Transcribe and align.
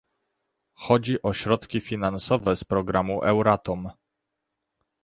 Chodzi 0.73 1.19
o 1.23 1.33
środki 1.33 1.81
finansowe 1.81 2.55
z 2.55 2.63
programu 2.63 3.21
Euratom 3.21 3.89